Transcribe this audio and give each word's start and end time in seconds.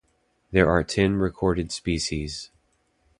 There 0.49 0.67
are 0.67 0.83
ten 0.83 1.17
recorded 1.17 1.71
species. 1.71 2.49